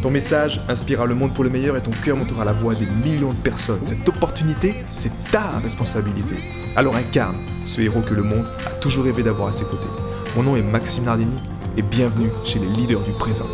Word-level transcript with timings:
Ton 0.00 0.12
message 0.12 0.60
inspirera 0.68 1.06
le 1.06 1.16
monde 1.16 1.34
pour 1.34 1.42
le 1.42 1.50
meilleur 1.50 1.76
et 1.76 1.82
ton 1.82 1.90
cœur 1.90 2.16
montera 2.16 2.44
la 2.44 2.52
voix 2.52 2.72
des 2.72 2.86
millions 2.86 3.32
de 3.32 3.38
personnes. 3.40 3.84
Cette 3.84 4.08
opportunité, 4.08 4.76
c'est 4.86 5.10
ta 5.32 5.58
responsabilité. 5.58 6.36
Alors 6.76 6.94
incarne 6.94 7.36
ce 7.64 7.80
héros 7.80 8.02
que 8.02 8.14
le 8.14 8.22
monde 8.22 8.46
a 8.64 8.70
toujours 8.80 9.06
rêvé 9.06 9.24
d'avoir 9.24 9.48
à 9.48 9.52
ses 9.52 9.64
côtés. 9.64 9.88
Mon 10.36 10.44
nom 10.44 10.54
est 10.54 10.62
Maxime 10.62 11.02
Nardini 11.02 11.40
et 11.76 11.82
bienvenue 11.82 12.30
chez 12.44 12.60
les 12.60 12.68
leaders 12.68 13.00
du 13.00 13.10
présent. 13.10 13.46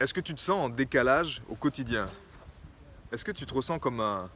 Est-ce 0.00 0.12
que 0.12 0.20
tu 0.20 0.34
te 0.34 0.40
sens 0.40 0.66
en 0.66 0.68
décalage 0.68 1.40
au 1.48 1.54
quotidien? 1.54 2.08
Est-ce 3.12 3.24
que 3.24 3.30
tu 3.30 3.46
te 3.46 3.54
ressens 3.54 3.78
comme 3.78 4.00
un, 4.00 4.28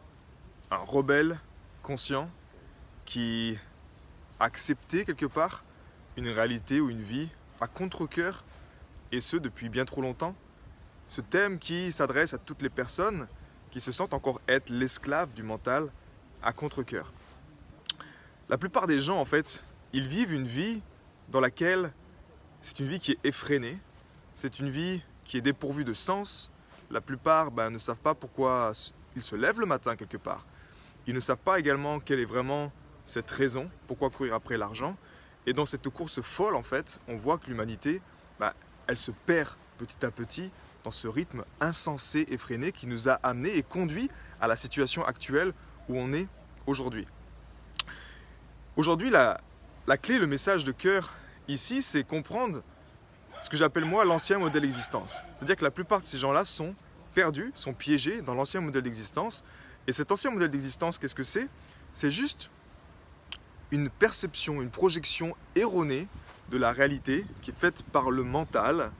un 0.70 0.84
rebelle 0.86 1.36
conscient 1.82 2.30
qui 3.06 3.58
a 4.38 4.44
accepté 4.44 5.04
quelque 5.04 5.26
part 5.26 5.64
une 6.16 6.28
réalité 6.28 6.80
ou 6.80 6.90
une 6.90 7.02
vie 7.02 7.28
à 7.60 7.66
contre-coeur? 7.66 8.44
Et 9.12 9.20
ce 9.20 9.36
depuis 9.36 9.68
bien 9.68 9.84
trop 9.84 10.02
longtemps. 10.02 10.34
Ce 11.08 11.20
thème 11.20 11.58
qui 11.58 11.92
s'adresse 11.92 12.34
à 12.34 12.38
toutes 12.38 12.62
les 12.62 12.70
personnes 12.70 13.28
qui 13.70 13.80
se 13.80 13.92
sentent 13.92 14.14
encore 14.14 14.40
être 14.48 14.70
l'esclave 14.70 15.32
du 15.32 15.42
mental 15.42 15.90
à 16.42 16.52
contre-coeur. 16.52 17.12
La 18.48 18.58
plupart 18.58 18.86
des 18.86 19.00
gens, 19.00 19.18
en 19.18 19.24
fait, 19.24 19.64
ils 19.92 20.06
vivent 20.06 20.32
une 20.32 20.46
vie 20.46 20.82
dans 21.28 21.40
laquelle 21.40 21.92
c'est 22.60 22.80
une 22.80 22.86
vie 22.86 23.00
qui 23.00 23.12
est 23.12 23.18
effrénée, 23.24 23.78
c'est 24.34 24.58
une 24.58 24.68
vie 24.68 25.02
qui 25.24 25.36
est 25.36 25.42
dépourvue 25.42 25.84
de 25.84 25.92
sens. 25.92 26.50
La 26.90 27.00
plupart 27.00 27.50
ben, 27.50 27.70
ne 27.70 27.78
savent 27.78 27.98
pas 27.98 28.14
pourquoi 28.14 28.72
ils 29.16 29.22
se 29.22 29.34
lèvent 29.34 29.60
le 29.60 29.66
matin 29.66 29.96
quelque 29.96 30.16
part. 30.16 30.46
Ils 31.06 31.14
ne 31.14 31.20
savent 31.20 31.36
pas 31.38 31.58
également 31.58 32.00
quelle 32.00 32.20
est 32.20 32.24
vraiment 32.26 32.72
cette 33.04 33.30
raison, 33.30 33.70
pourquoi 33.86 34.10
courir 34.10 34.34
après 34.34 34.56
l'argent. 34.56 34.96
Et 35.46 35.52
dans 35.52 35.66
cette 35.66 35.88
course 35.88 36.20
folle, 36.22 36.56
en 36.56 36.62
fait, 36.62 37.00
on 37.08 37.16
voit 37.16 37.38
que 37.38 37.46
l'humanité, 37.46 38.00
ben, 38.38 38.52
elle 38.86 38.96
se 38.96 39.10
perd 39.10 39.50
petit 39.78 40.04
à 40.04 40.10
petit 40.10 40.50
dans 40.84 40.90
ce 40.90 41.08
rythme 41.08 41.44
insensé, 41.60 42.26
effréné 42.30 42.72
qui 42.72 42.86
nous 42.86 43.08
a 43.08 43.14
amené 43.22 43.56
et 43.56 43.62
conduit 43.62 44.08
à 44.40 44.46
la 44.46 44.56
situation 44.56 45.04
actuelle 45.04 45.52
où 45.88 45.98
on 45.98 46.12
est 46.12 46.28
aujourd'hui. 46.66 47.06
Aujourd'hui, 48.76 49.10
la, 49.10 49.40
la 49.86 49.96
clé, 49.96 50.18
le 50.18 50.26
message 50.26 50.64
de 50.64 50.72
cœur 50.72 51.12
ici, 51.48 51.82
c'est 51.82 52.04
comprendre 52.04 52.62
ce 53.40 53.50
que 53.50 53.56
j'appelle 53.56 53.84
moi 53.84 54.04
l'ancien 54.04 54.38
modèle 54.38 54.62
d'existence. 54.62 55.22
C'est-à-dire 55.34 55.56
que 55.56 55.64
la 55.64 55.70
plupart 55.70 56.00
de 56.00 56.06
ces 56.06 56.18
gens-là 56.18 56.44
sont 56.44 56.74
perdus, 57.14 57.50
sont 57.54 57.72
piégés 57.72 58.22
dans 58.22 58.34
l'ancien 58.34 58.60
modèle 58.60 58.82
d'existence. 58.82 59.44
Et 59.86 59.92
cet 59.92 60.12
ancien 60.12 60.30
modèle 60.30 60.50
d'existence, 60.50 60.98
qu'est-ce 60.98 61.14
que 61.14 61.22
c'est? 61.22 61.48
C'est 61.92 62.10
juste 62.10 62.50
une 63.70 63.90
perception, 63.90 64.62
une 64.62 64.70
projection 64.70 65.36
erronée 65.54 66.08
de 66.50 66.58
la 66.58 66.72
réalité 66.72 67.24
qui 67.42 67.50
est 67.50 67.58
faite 67.58 67.82
par 67.92 68.10
le 68.10 68.22
mental, 68.22 68.90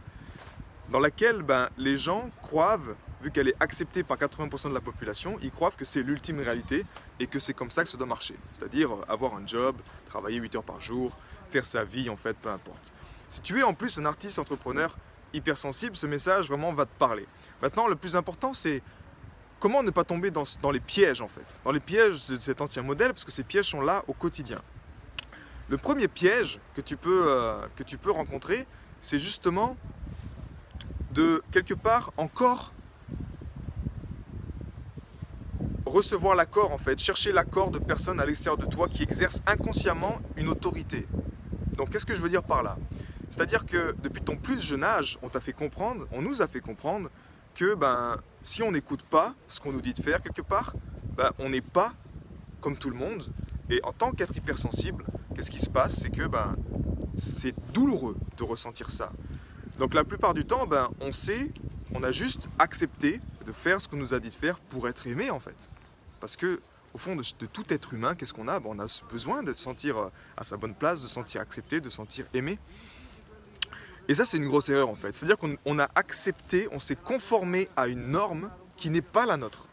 dans 0.91 1.00
laquelle 1.00 1.42
ben, 1.42 1.69
les 1.78 1.98
gens 1.98 2.30
croient, 2.42 2.78
vu 3.22 3.30
qu'elle 3.30 3.48
est 3.48 3.56
acceptée 3.61 4.03
par 4.03 4.19
80% 4.19 4.69
de 4.69 4.75
la 4.75 4.80
population, 4.80 5.36
ils 5.42 5.50
croient 5.50 5.70
que 5.70 5.84
c'est 5.84 6.03
l'ultime 6.03 6.41
réalité 6.41 6.84
et 7.19 7.27
que 7.27 7.38
c'est 7.38 7.55
comme 7.55 7.70
ça 7.70 7.83
que 7.83 7.91
ça 7.91 7.97
doit 7.97 8.06
marcher. 8.06 8.36
C'est-à-dire 8.53 8.91
avoir 9.08 9.34
un 9.34 9.47
job, 9.47 9.77
travailler 10.06 10.38
8 10.38 10.56
heures 10.56 10.64
par 10.64 10.81
jour, 10.81 11.16
faire 11.50 11.65
sa 11.65 11.84
vie 11.84 12.09
en 12.09 12.16
fait, 12.16 12.37
peu 12.37 12.50
importe. 12.50 12.93
Si 13.28 13.41
tu 13.41 13.59
es 13.59 13.62
en 13.62 13.75
plus 13.75 13.99
un 13.99 14.04
artiste 14.06 14.38
entrepreneur 14.38 14.97
hypersensible, 15.32 15.97
ce 15.97 16.06
message 16.06 16.49
vraiment 16.49 16.72
va 16.72 16.87
te 16.87 16.97
parler. 16.99 17.26
Maintenant, 17.60 17.88
le 17.88 17.97
plus 17.97 18.15
important, 18.15 18.53
c'est 18.53 18.82
comment 19.59 19.82
ne 19.82 19.91
pas 19.91 20.04
tomber 20.04 20.31
dans 20.31 20.70
les 20.70 20.81
pièges 20.81 21.20
en 21.20 21.28
fait, 21.28 21.60
dans 21.65 21.72
les 21.72 21.81
pièges 21.81 22.26
de 22.26 22.37
cet 22.37 22.60
ancien 22.60 22.82
modèle, 22.82 23.09
parce 23.09 23.25
que 23.25 23.32
ces 23.32 23.43
pièges 23.43 23.70
sont 23.70 23.81
là 23.81 24.04
au 24.06 24.12
quotidien. 24.12 24.62
Le 25.69 25.78
premier 25.78 26.06
piège 26.06 26.60
que 26.75 26.81
tu 26.81 26.97
peux, 26.97 27.25
euh, 27.27 27.66
que 27.75 27.82
tu 27.82 27.99
peux 27.99 28.12
rencontrer, 28.12 28.66
c'est 29.00 29.19
justement 29.19 29.77
de 31.12 31.43
quelque 31.50 31.75
part 31.75 32.12
encore 32.16 32.72
recevoir 35.87 36.37
l'accord 36.37 36.72
en 36.72 36.78
fait, 36.78 36.99
chercher 36.99 37.32
l'accord 37.32 37.71
de 37.71 37.78
personnes 37.78 38.21
à 38.21 38.26
l'extérieur 38.26 38.59
de 38.59 38.66
toi 38.66 38.87
qui 38.88 39.03
exercent 39.03 39.43
inconsciemment 39.47 40.21
une 40.37 40.49
autorité. 40.49 41.06
Donc 41.76 41.91
qu'est-ce 41.91 42.06
que 42.06 42.15
je 42.15 42.21
veux 42.21 42.28
dire 42.28 42.43
par 42.43 42.62
là? 42.62 42.76
C'est-à-dire 43.28 43.66
que 43.66 43.94
depuis 44.03 44.22
ton 44.22 44.37
plus 44.37 44.60
jeune 44.60 44.84
âge, 44.84 45.19
on 45.22 45.28
t'a 45.28 45.41
fait 45.41 45.53
comprendre, 45.53 46.06
on 46.12 46.22
nous 46.22 46.43
a 46.43 46.49
fait 46.49 46.60
comprendre 46.60 47.09
que 47.55 47.75
ben, 47.75 48.19
si 48.41 48.62
on 48.62 48.71
n'écoute 48.71 49.03
pas 49.03 49.34
ce 49.49 49.59
qu'on 49.59 49.72
nous 49.72 49.81
dit 49.81 49.94
de 49.94 50.03
faire 50.03 50.22
quelque 50.22 50.43
part, 50.43 50.75
ben, 51.16 51.31
on 51.38 51.49
n'est 51.49 51.60
pas 51.60 51.93
comme 52.60 52.76
tout 52.76 52.91
le 52.91 52.97
monde. 52.97 53.26
Et 53.69 53.81
en 53.82 53.93
tant 53.93 54.12
qu'être 54.12 54.37
hypersensible, 54.37 55.05
qu'est-ce 55.36 55.50
qui 55.50 55.60
se 55.60 55.69
passe 55.69 55.97
C'est 56.00 56.08
que 56.08 56.26
ben, 56.26 56.56
c'est 57.14 57.54
douloureux 57.74 58.16
de 58.38 58.42
ressentir 58.42 58.91
ça. 58.91 59.12
Donc 59.78 59.92
la 59.92 60.02
plupart 60.02 60.32
du 60.32 60.47
temps, 60.47 60.66
ben, 60.66 60.88
on 61.00 61.12
sait, 61.12 61.52
on 61.94 62.02
a 62.02 62.10
juste 62.10 62.48
accepté 62.58 63.20
de 63.44 63.52
faire 63.52 63.80
ce 63.80 63.86
qu'on 63.86 63.98
nous 63.98 64.14
a 64.14 64.19
dit 64.19 64.30
de 64.30 64.34
faire 64.34 64.58
pour 64.58 64.88
être 64.88 65.06
aimé 65.06 65.30
en 65.30 65.38
fait. 65.38 65.69
Parce 66.20 66.36
que 66.36 66.60
au 66.94 66.98
fond 66.98 67.14
de, 67.14 67.22
tout 67.46 67.64
être 67.69 67.92
humain, 67.92 68.14
qu'est-ce 68.14 68.32
qu'on 68.32 68.48
a? 68.48 68.58
Ben, 68.58 68.70
On 68.72 68.78
a 68.78 68.86
besoin 69.12 69.42
de 69.42 69.52
se 69.52 69.58
sentir 69.58 69.98
euh, 69.98 70.08
à 70.38 70.44
sa 70.44 70.56
bonne 70.56 70.75
place, 70.75 71.02
de 71.02 71.06
se 71.06 71.12
sentir 71.12 71.42
accepté, 71.42 71.82
de 71.82 71.91
se 71.91 71.96
sentir 71.96 72.25
aimé. 72.32 72.58
Et 74.08 74.14
ça, 74.14 74.25
c'est 74.25 74.38
une 74.38 74.46
grosse 74.46 74.70
erreur 74.70 74.88
en 74.88 74.94
fait. 74.94 75.14
C'est-à-dire 75.14 75.36
qu'on 75.36 75.78
a 75.78 75.88
accepté, 75.94 76.66
on 76.72 76.78
s'est 76.78 76.96
conformé 76.96 77.69
à 77.76 77.88
une 77.88 78.06
norme 78.08 78.50
qui 78.78 78.88
n'est 78.88 79.02
pas 79.02 79.26
la 79.26 79.36
nôtre. 79.36 79.66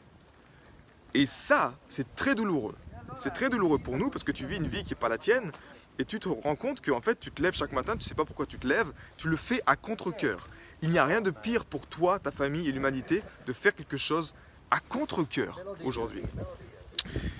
Et 1.13 1.25
ça, 1.25 1.75
c'est 1.87 2.15
très 2.15 2.35
douloureux. 2.35 2.75
C'est 3.15 3.33
très 3.33 3.49
douloureux 3.49 3.79
pour 3.79 3.97
nous 3.97 4.09
parce 4.09 4.23
que 4.23 4.31
tu 4.31 4.45
vis 4.45 4.57
une 4.57 4.67
vie 4.67 4.83
qui 4.83 4.91
n'est 4.91 4.99
pas 4.99 5.09
la 5.09 5.17
tienne 5.17 5.51
et 5.99 6.05
tu 6.05 6.19
te 6.19 6.29
rends 6.29 6.55
compte 6.55 6.81
qu'en 6.81 7.01
fait 7.01 7.19
tu 7.19 7.31
te 7.31 7.41
lèves 7.41 7.53
chaque 7.53 7.71
matin, 7.71 7.93
tu 7.93 7.99
ne 7.99 8.03
sais 8.03 8.15
pas 8.15 8.25
pourquoi 8.25 8.45
tu 8.45 8.57
te 8.57 8.67
lèves, 8.67 8.91
tu 9.17 9.29
le 9.29 9.35
fais 9.35 9.61
à 9.65 9.75
contre-coeur. 9.75 10.47
Il 10.81 10.89
n'y 10.89 10.97
a 10.97 11.05
rien 11.05 11.21
de 11.21 11.31
pire 11.31 11.65
pour 11.65 11.87
toi, 11.87 12.19
ta 12.19 12.31
famille 12.31 12.67
et 12.67 12.71
l'humanité 12.71 13.21
de 13.45 13.53
faire 13.53 13.75
quelque 13.75 13.97
chose 13.97 14.33
à 14.71 14.79
contre-coeur 14.79 15.61
aujourd'hui. 15.83 16.23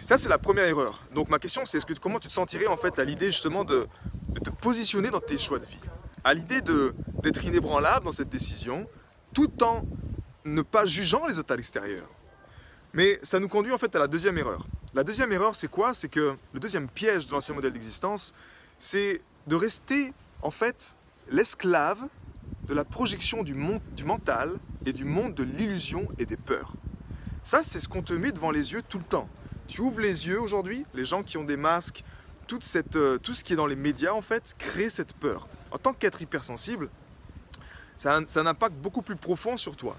Ça 0.06 0.18
c'est 0.18 0.30
la 0.30 0.38
première 0.38 0.66
erreur. 0.66 1.02
Donc 1.14 1.30
ma 1.30 1.40
question 1.40 1.66
c'est 1.66 1.80
-ce 1.80 2.00
comment 2.00 2.20
tu 2.20 2.28
te 2.28 2.34
sentirais 2.34 2.68
en 2.68 2.78
fait 2.78 3.00
à 3.00 3.04
l'idée 3.04 3.32
justement 3.32 3.64
de, 3.64 3.88
de, 4.30 4.40
te 4.40 4.50
positionner 4.50 5.10
dans 5.10 5.22
tes 5.22 5.38
choix 5.38 5.60
de 5.60 5.68
vie, 5.68 5.86
à 6.24 6.34
l'idée 6.34 6.62
d'être 7.24 7.44
inébranlable 7.46 8.06
dans 8.06 8.12
cette 8.12 8.30
décision, 8.30 8.88
tout 9.34 9.64
en 9.64 9.86
ne 10.46 10.62
pas 10.62 10.86
jugeant 10.86 11.26
les 11.28 11.40
autres 11.40 11.54
à 11.54 11.56
l'extérieur. 11.56 12.08
Mais 12.94 13.20
ça 13.24 13.40
nous 13.40 13.50
conduit 13.50 13.74
en 13.74 13.78
fait 13.78 13.96
à 13.96 14.00
la 14.00 14.08
deuxième 14.08 14.38
erreur. 14.38 14.68
La 14.96 15.04
deuxième 15.04 15.32
erreur, 15.32 15.56
c'est 15.56 15.70
quoi? 15.70 15.96
C'est 15.96 16.08
que 16.08 16.38
le 16.54 16.60
deuxième 16.60 16.88
piège 16.88 17.26
de 17.26 17.32
l'ancien 17.32 17.56
modèle 17.56 17.74
d'existence, 17.74 18.32
c'est 18.78 19.22
de 19.48 19.56
rester 19.56 20.14
en 20.44 20.52
fait 20.52 20.98
l'esclave 21.32 22.08
de 22.68 22.76
la 22.76 22.86
projection 22.86 23.42
du, 23.42 23.56
monde, 23.56 23.82
du 23.96 24.04
mental 24.04 24.60
et 24.86 24.94
du 24.94 25.04
monde 25.04 25.34
de 25.34 25.44
l'illusion 25.44 26.08
et 26.20 26.28
des 26.28 26.38
peurs. 26.38 26.74
Ça, 27.42 27.64
c'est 27.64 27.80
ce 27.80 27.90
qu'on 27.90 28.04
te 28.04 28.14
met 28.14 28.32
devant 28.32 28.52
les 28.52 28.74
yeux 28.74 28.84
tout 28.88 29.00
le 29.00 29.04
temps. 29.04 29.28
Tu 29.68 29.82
ouvres 29.82 30.00
les 30.00 30.28
yeux 30.28 30.40
aujourd'hui, 30.40 30.86
les 30.94 31.06
gens 31.06 31.24
qui 31.24 31.40
ont 31.40 31.44
des 31.44 31.58
masques, 31.58 32.04
euh, 32.96 33.18
tout 33.18 33.34
ce 33.34 33.44
qui 33.44 33.54
est 33.54 33.56
dans 33.56 33.66
les 33.66 33.76
médias, 33.76 34.14
en 34.14 34.22
fait, 34.22 34.54
crée 34.60 34.92
cette 34.92 35.14
peur. 35.14 35.48
En 35.72 35.80
tant 35.80 35.94
qu'être 35.94 36.22
hypersensible, 36.22 36.90
ça 37.98 38.16
a 38.16 38.20
un 38.20 38.46
impact 38.46 38.76
beaucoup 38.76 39.02
plus 39.02 39.16
profond 39.16 39.58
sur 39.58 39.76
toi. 39.76 39.98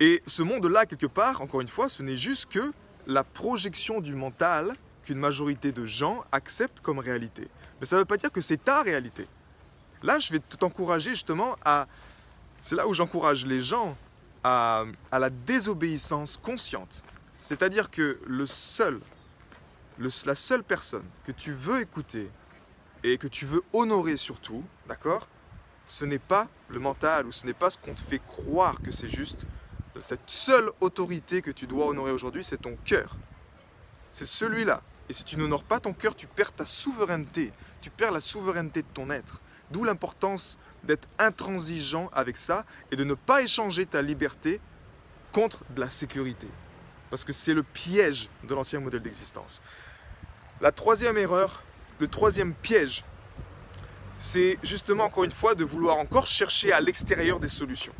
Et 0.00 0.22
ce 0.26 0.42
monde-là, 0.42 0.84
quelque 0.84 1.06
part, 1.06 1.40
encore 1.42 1.60
une 1.60 1.68
fois, 1.68 1.88
ce 1.88 2.02
n'est 2.02 2.16
juste 2.16 2.50
que 2.50 2.72
la 3.06 3.24
projection 3.24 4.00
du 4.00 4.14
mental 4.14 4.74
qu'une 5.02 5.18
majorité 5.18 5.72
de 5.72 5.86
gens 5.86 6.24
acceptent 6.32 6.80
comme 6.80 6.98
réalité. 6.98 7.48
Mais 7.80 7.86
ça 7.86 7.96
ne 7.96 8.00
veut 8.00 8.06
pas 8.06 8.16
dire 8.16 8.32
que 8.32 8.40
c'est 8.40 8.62
ta 8.62 8.82
réalité. 8.82 9.26
Là, 10.02 10.18
je 10.18 10.32
vais 10.32 10.40
t'encourager 10.40 11.10
justement 11.10 11.56
à... 11.64 11.86
C'est 12.60 12.74
là 12.74 12.88
où 12.88 12.94
j'encourage 12.94 13.46
les 13.46 13.60
gens 13.60 13.96
à, 14.42 14.84
à, 15.10 15.18
la 15.18 15.30
désobéissance 15.30 16.36
consciente. 16.36 17.02
C'est-à-dire 17.40 17.90
que 17.90 18.18
le 18.26 18.46
seul, 18.46 19.00
le, 19.98 20.08
la 20.26 20.34
seule 20.34 20.64
personne 20.64 21.04
que 21.24 21.32
tu 21.32 21.52
veux 21.52 21.80
écouter 21.80 22.30
et 23.04 23.18
que 23.18 23.28
tu 23.28 23.46
veux 23.46 23.62
honorer 23.72 24.16
surtout, 24.16 24.64
d'accord 24.88 25.28
Ce 25.86 26.04
n'est 26.04 26.18
pas 26.18 26.48
le 26.68 26.80
mental 26.80 27.26
ou 27.26 27.32
ce 27.32 27.46
n'est 27.46 27.54
pas 27.54 27.70
ce 27.70 27.78
qu'on 27.78 27.94
te 27.94 28.00
fait 28.00 28.18
croire 28.18 28.80
que 28.82 28.90
c'est 28.90 29.08
juste, 29.08 29.46
cette 30.00 30.28
seule 30.30 30.70
autorité 30.80 31.42
que 31.42 31.50
tu 31.50 31.66
dois 31.66 31.86
honorer 31.86 32.12
aujourd'hui, 32.12 32.44
c'est 32.44 32.62
ton 32.62 32.76
cœur. 32.84 33.16
C'est 34.12 34.26
celui-là. 34.26 34.82
Et 35.08 35.12
si 35.12 35.24
tu 35.24 35.36
n'honores 35.36 35.64
pas 35.64 35.80
ton 35.80 35.92
cœur, 35.92 36.16
tu 36.16 36.26
perds 36.26 36.52
ta 36.52 36.64
souveraineté. 36.64 37.52
Tu 37.80 37.90
perds 37.90 38.12
la 38.12 38.20
souveraineté 38.20 38.82
de 38.82 38.88
ton 38.88 39.10
être. 39.10 39.40
D'où 39.70 39.84
l'importance 39.84 40.58
d'être 40.84 41.08
intransigeant 41.18 42.08
avec 42.12 42.36
ça 42.36 42.64
et 42.90 42.96
de 42.96 43.04
ne 43.04 43.14
pas 43.14 43.42
échanger 43.42 43.86
ta 43.86 44.02
liberté 44.02 44.60
contre 45.32 45.64
de 45.74 45.80
la 45.80 45.90
sécurité. 45.90 46.48
Parce 47.10 47.24
que 47.24 47.32
c'est 47.32 47.54
le 47.54 47.62
piège 47.62 48.28
de 48.44 48.54
l'ancien 48.54 48.80
modèle 48.80 49.02
d'existence. 49.02 49.60
La 50.60 50.72
troisième 50.72 51.18
erreur, 51.18 51.62
le 51.98 52.08
troisième 52.08 52.54
piège, 52.54 53.04
c'est 54.18 54.58
justement 54.62 55.04
encore 55.04 55.24
une 55.24 55.30
fois 55.30 55.54
de 55.54 55.64
vouloir 55.64 55.98
encore 55.98 56.26
chercher 56.26 56.72
à 56.72 56.80
l'extérieur 56.80 57.38
des 57.38 57.48
solutions. 57.48 57.94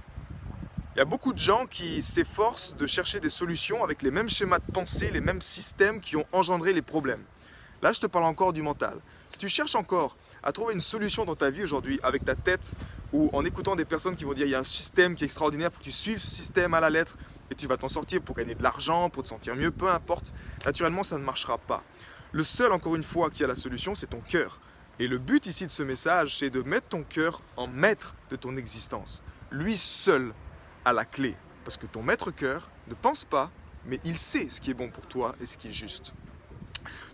Il 0.97 1.01
y 1.01 1.03
a 1.03 1.05
beaucoup 1.05 1.35
de 1.35 1.39
gens 1.39 1.67
qui 1.67 2.01
s'efforcent 2.01 2.75
de 2.75 2.87
chercher 2.87 3.21
des 3.21 3.29
solutions 3.29 3.85
avec 3.85 4.01
les 4.01 4.11
mêmes 4.11 4.31
schémas 4.31 4.61
de 4.61 4.73
pensée, 4.73 5.11
les 5.11 5.21
mêmes 5.21 5.43
systèmes 5.43 6.01
qui 6.01 6.17
ont 6.17 6.25
engendré 6.33 6.73
les 6.73 6.81
problèmes. 6.81 7.23
Là, 7.83 7.93
je 7.93 8.01
te 8.01 8.07
parle 8.07 8.25
encore 8.25 8.55
du 8.55 8.63
mental. 8.63 8.99
Si 9.29 9.37
tu 9.37 9.47
cherches 9.51 9.75
encore 9.75 10.17
à 10.43 10.53
trouver 10.53 10.73
une 10.73 10.81
solution 10.81 11.27
dans 11.27 11.35
ta 11.35 11.51
vie 11.51 11.63
aujourd'hui 11.63 12.01
avec 12.03 12.25
ta 12.25 12.35
tête 12.35 12.77
ou 13.13 13.29
en 13.35 13.45
écoutant 13.45 13.77
des 13.77 13.85
personnes 13.85 14.17
qui 14.17 14.25
vont 14.25 14.33
dire 14.33 14.47
il 14.47 14.53
y 14.53 14.55
a 14.55 14.59
un 14.59 14.65
système 14.65 15.17
qui 15.17 15.25
est 15.25 15.27
extraordinaire, 15.27 15.69
il 15.71 15.75
faut 15.75 15.81
que 15.81 15.85
tu 15.85 15.93
suives 15.93 16.19
ce 16.19 16.31
système 16.31 16.73
à 16.73 16.81
la 16.81 16.89
lettre 16.89 17.19
et 17.51 17.55
tu 17.55 17.67
vas 17.67 17.77
t'en 17.77 17.89
sortir 17.89 18.23
pour 18.23 18.35
gagner 18.35 18.55
de 18.55 18.63
l'argent, 18.63 19.11
pour 19.11 19.23
te 19.23 19.29
sentir 19.29 19.55
mieux, 19.55 19.73
peu 19.73 19.91
importe, 19.91 20.33
naturellement 20.65 21.03
ça 21.03 21.19
ne 21.19 21.25
marchera 21.25 21.59
pas. 21.59 21.85
Le 22.33 22.43
seul, 22.43 22.73
encore 22.73 22.97
une 22.97 23.03
fois, 23.03 23.29
qui 23.29 23.45
a 23.45 23.47
la 23.47 23.55
solution, 23.55 23.95
c'est 23.95 24.07
ton 24.07 24.23
cœur. 24.23 24.61
Et 24.99 25.09
le 25.09 25.19
but 25.19 25.45
ici 25.45 25.67
de 25.67 25.71
ce 25.71 25.83
message, 25.83 26.39
c'est 26.39 26.49
de 26.49 26.63
mettre 26.63 26.89
ton 26.89 27.03
cœur 27.03 27.43
en 27.59 27.67
maître 27.67 28.15
de 28.31 28.37
ton 28.37 28.57
existence. 28.57 29.23
Lui 29.51 29.77
seul 29.77 30.33
la 30.93 31.05
clé. 31.05 31.37
Parce 31.65 31.77
que 31.77 31.87
ton 31.87 32.03
maître 32.03 32.31
cœur 32.31 32.71
ne 32.89 32.95
pense 32.95 33.25
pas, 33.25 33.51
mais 33.87 34.01
il 34.05 34.17
sait 34.19 34.49
ce 34.51 34.61
qui 34.61 34.71
est 34.71 34.75
bon 34.75 34.91
pour 34.91 35.07
toi 35.07 35.35
et 35.41 35.47
ce 35.47 35.57
qui 35.59 35.69
est 35.69 35.73
juste. 35.73 36.15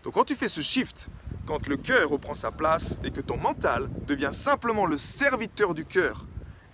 Donc 0.02 0.14
quand 0.14 0.24
tu 0.24 0.34
fais 0.34 0.48
ce 0.48 0.60
shift, 0.60 1.08
quand 1.46 1.66
le 1.68 1.76
cœur 1.76 2.10
reprend 2.10 2.34
sa 2.34 2.50
place 2.50 2.98
et 3.04 3.10
que 3.10 3.20
ton 3.20 3.36
mental 3.36 3.88
devient 4.06 4.30
simplement 4.32 4.86
le 4.86 4.96
serviteur 4.96 5.74
du 5.74 5.84
cœur, 5.84 6.26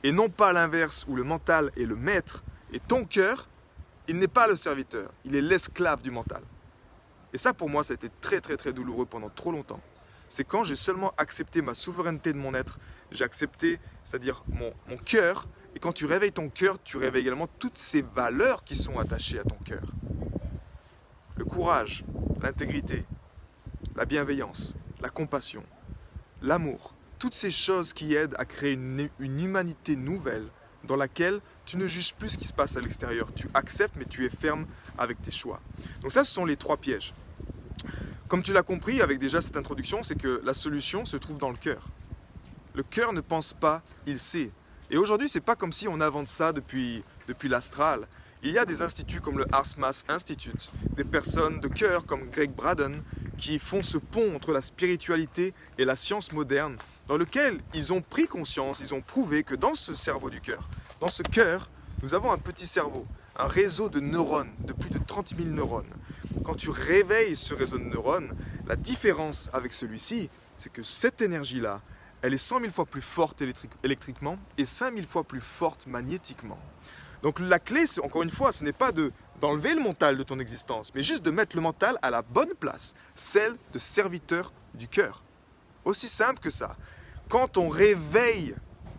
et 0.02 0.12
non 0.12 0.28
pas 0.28 0.52
l'inverse 0.52 1.04
où 1.08 1.16
le 1.16 1.24
mental 1.24 1.70
est 1.76 1.84
le 1.84 1.96
maître 1.96 2.44
et 2.72 2.80
ton 2.80 3.04
cœur, 3.04 3.48
il 4.06 4.18
n'est 4.18 4.28
pas 4.28 4.46
le 4.46 4.56
serviteur, 4.56 5.12
il 5.24 5.36
est 5.36 5.42
l'esclave 5.42 6.02
du 6.02 6.10
mental. 6.10 6.42
Et 7.32 7.38
ça 7.38 7.52
pour 7.52 7.68
moi, 7.68 7.82
ça 7.82 7.92
a 7.92 7.96
été 7.96 8.10
très 8.20 8.40
très 8.40 8.56
très 8.56 8.72
douloureux 8.72 9.06
pendant 9.06 9.28
trop 9.28 9.52
longtemps. 9.52 9.80
C'est 10.28 10.44
quand 10.44 10.64
j'ai 10.64 10.76
seulement 10.76 11.12
accepté 11.16 11.62
ma 11.62 11.74
souveraineté 11.74 12.32
de 12.32 12.38
mon 12.38 12.54
être, 12.54 12.78
j'ai 13.10 13.24
accepté, 13.24 13.78
c'est-à-dire 14.04 14.44
mon, 14.48 14.72
mon 14.88 14.96
cœur, 14.98 15.46
et 15.74 15.78
quand 15.78 15.92
tu 15.92 16.06
réveilles 16.06 16.32
ton 16.32 16.48
cœur, 16.48 16.82
tu 16.82 16.96
réveilles 16.96 17.22
également 17.22 17.48
toutes 17.58 17.78
ces 17.78 18.02
valeurs 18.02 18.64
qui 18.64 18.76
sont 18.76 18.98
attachées 18.98 19.38
à 19.38 19.44
ton 19.44 19.56
cœur. 19.64 19.84
Le 21.36 21.44
courage, 21.44 22.04
l'intégrité, 22.42 23.04
la 23.94 24.04
bienveillance, 24.04 24.74
la 25.00 25.08
compassion, 25.08 25.62
l'amour, 26.42 26.94
toutes 27.18 27.34
ces 27.34 27.50
choses 27.50 27.92
qui 27.92 28.14
aident 28.14 28.34
à 28.38 28.44
créer 28.44 28.74
une, 28.74 29.08
humanité 29.18 29.96
nouvelle 29.96 30.48
dans 30.84 30.96
laquelle 30.96 31.40
tu 31.66 31.76
ne 31.76 31.86
juges 31.86 32.14
plus 32.14 32.30
ce 32.30 32.38
qui 32.38 32.46
se 32.46 32.54
passe 32.54 32.76
à 32.76 32.80
l'extérieur. 32.80 33.32
Tu 33.34 33.48
acceptes, 33.54 33.96
mais 33.96 34.04
tu 34.04 34.24
es 34.24 34.30
ferme 34.30 34.66
avec 34.96 35.20
tes 35.20 35.30
choix. 35.30 35.60
Donc 36.00 36.12
ça, 36.12 36.24
ce 36.24 36.32
sont 36.32 36.44
les 36.44 36.56
trois 36.56 36.76
pièges. 36.76 37.12
Comme 38.28 38.42
tu 38.42 38.52
l'as 38.52 38.62
compris 38.62 39.00
avec 39.00 39.18
déjà 39.18 39.40
cette 39.40 39.56
introduction, 39.56 40.02
c'est 40.02 40.18
que 40.18 40.40
la 40.44 40.54
solution 40.54 41.04
se 41.04 41.16
trouve 41.16 41.38
dans 41.38 41.50
le 41.50 41.56
cœur. 41.56 41.88
Le 42.74 42.82
cœur 42.82 43.12
ne 43.12 43.20
pense 43.20 43.54
pas, 43.54 43.82
il 44.06 44.18
sait. 44.18 44.50
Et 44.90 44.96
aujourd'hui, 44.96 45.28
c'est 45.28 45.42
pas 45.42 45.54
comme 45.54 45.72
si 45.72 45.86
on 45.86 46.00
invente 46.00 46.28
ça 46.28 46.52
depuis, 46.52 47.04
depuis 47.26 47.48
l'astral. 47.50 48.08
Il 48.42 48.52
y 48.52 48.58
a 48.58 48.64
des 48.64 48.80
instituts 48.80 49.20
comme 49.20 49.36
le 49.36 49.44
Arsmas 49.52 50.04
Institute, 50.08 50.70
des 50.96 51.04
personnes 51.04 51.60
de 51.60 51.68
cœur 51.68 52.06
comme 52.06 52.30
Greg 52.30 52.50
Braden, 52.52 53.02
qui 53.36 53.58
font 53.58 53.82
ce 53.82 53.98
pont 53.98 54.34
entre 54.34 54.52
la 54.52 54.62
spiritualité 54.62 55.52
et 55.76 55.84
la 55.84 55.94
science 55.94 56.32
moderne, 56.32 56.78
dans 57.06 57.18
lequel 57.18 57.60
ils 57.74 57.92
ont 57.92 58.00
pris 58.00 58.26
conscience, 58.26 58.80
ils 58.80 58.94
ont 58.94 59.02
prouvé 59.02 59.42
que 59.42 59.54
dans 59.54 59.74
ce 59.74 59.94
cerveau 59.94 60.30
du 60.30 60.40
cœur, 60.40 60.68
dans 61.00 61.10
ce 61.10 61.22
cœur, 61.22 61.68
nous 62.02 62.14
avons 62.14 62.32
un 62.32 62.38
petit 62.38 62.66
cerveau, 62.66 63.06
un 63.36 63.46
réseau 63.46 63.90
de 63.90 64.00
neurones, 64.00 64.52
de 64.60 64.72
plus 64.72 64.90
de 64.90 64.98
30 64.98 65.34
000 65.36 65.50
neurones. 65.50 65.92
Quand 66.44 66.54
tu 66.54 66.70
réveilles 66.70 67.36
ce 67.36 67.54
réseau 67.54 67.78
de 67.78 67.84
neurones, 67.84 68.34
la 68.66 68.76
différence 68.76 69.50
avec 69.52 69.74
celui-ci, 69.74 70.30
c'est 70.56 70.72
que 70.72 70.82
cette 70.82 71.20
énergie-là, 71.20 71.82
elle 72.22 72.34
est 72.34 72.38
100 72.38 72.60
000 72.60 72.72
fois 72.72 72.86
plus 72.86 73.02
forte 73.02 73.42
électriquement 73.84 74.38
et 74.56 74.64
5 74.64 74.94
000 74.94 75.06
fois 75.06 75.24
plus 75.24 75.40
forte 75.40 75.86
magnétiquement. 75.86 76.58
Donc 77.22 77.40
la 77.40 77.58
clé, 77.58 77.84
encore 78.02 78.22
une 78.22 78.30
fois, 78.30 78.52
ce 78.52 78.64
n'est 78.64 78.72
pas 78.72 78.92
de, 78.92 79.12
d'enlever 79.40 79.74
le 79.74 79.80
mental 79.80 80.16
de 80.16 80.22
ton 80.22 80.38
existence, 80.38 80.92
mais 80.94 81.02
juste 81.02 81.24
de 81.24 81.30
mettre 81.30 81.56
le 81.56 81.62
mental 81.62 81.98
à 82.02 82.10
la 82.10 82.22
bonne 82.22 82.54
place, 82.58 82.94
celle 83.14 83.56
de 83.72 83.78
serviteur 83.78 84.52
du 84.74 84.88
cœur. 84.88 85.22
Aussi 85.84 86.08
simple 86.08 86.40
que 86.40 86.50
ça. 86.50 86.76
Quand 87.28 87.56
on 87.56 87.68
réveille 87.68 88.54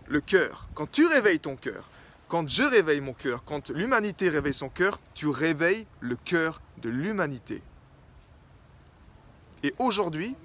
le 0.07 0.21
cœur, 0.21 0.69
quand 0.73 0.89
tu 0.89 1.05
réveilles 1.05 1.39
ton 1.39 1.55
cœur, 1.55 1.89
quand 2.27 2.47
je 2.47 2.63
réveille 2.63 3.01
mon 3.01 3.13
cœur, 3.13 3.43
quand 3.43 3.69
l'humanité 3.69 4.29
réveille 4.29 4.53
son 4.53 4.69
cœur, 4.69 4.99
tu 5.13 5.27
réveilles 5.27 5.87
le 5.99 6.15
cœur 6.15 6.61
de 6.77 6.89
l'humanité. 6.89 7.63
Et 9.63 9.73
aujourd'hui, 9.79 10.35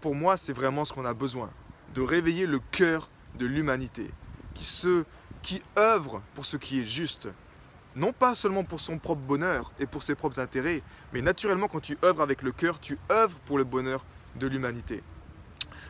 pour 0.00 0.14
moi, 0.14 0.36
c'est 0.36 0.52
vraiment 0.52 0.84
ce 0.84 0.92
qu'on 0.92 1.04
a 1.04 1.14
besoin 1.14 1.50
de 1.94 2.02
réveiller 2.02 2.46
le 2.46 2.58
cœur 2.70 3.08
de 3.38 3.46
l'humanité, 3.46 4.10
qui, 4.54 4.64
se, 4.64 5.04
qui 5.42 5.62
œuvre 5.78 6.22
pour 6.34 6.44
ce 6.44 6.56
qui 6.56 6.80
est 6.80 6.84
juste. 6.84 7.28
Non 7.96 8.12
pas 8.12 8.34
seulement 8.34 8.64
pour 8.64 8.80
son 8.80 8.98
propre 8.98 9.22
bonheur 9.22 9.72
et 9.78 9.86
pour 9.86 10.02
ses 10.02 10.14
propres 10.14 10.40
intérêts, 10.40 10.82
mais 11.12 11.22
naturellement 11.22 11.68
quand 11.68 11.80
tu 11.80 11.96
œuvres 12.04 12.22
avec 12.22 12.42
le 12.42 12.50
cœur, 12.50 12.80
tu 12.80 12.98
œuvres 13.10 13.38
pour 13.46 13.56
le 13.56 13.64
bonheur 13.64 14.04
de 14.36 14.46
l'humanité. 14.48 15.02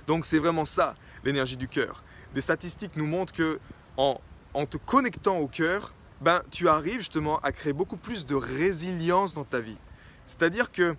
Donc 0.07 0.27
c'est 0.27 0.39
vraiment 0.39 0.67
ça, 0.67 0.97
l'énergie 1.25 1.57
du 1.57 1.69
cœur. 1.69 2.05
Des 2.35 2.43
statistiques 2.43 2.97
nous 2.97 3.07
montrent 3.07 3.33
que 3.33 3.59
en, 3.97 4.21
en 4.53 4.67
te 4.67 4.77
connectant 4.77 5.39
au 5.39 5.49
cœur, 5.49 5.95
ben, 6.21 6.43
tu 6.51 6.69
arrives 6.69 6.99
justement 6.99 7.39
à 7.41 7.53
créer 7.53 7.73
beaucoup 7.73 7.97
plus 7.97 8.27
de 8.27 8.35
résilience 8.35 9.35
dans 9.35 9.45
ta 9.45 9.61
vie. 9.61 9.79
C'est-à-dire 10.27 10.73
que 10.73 10.97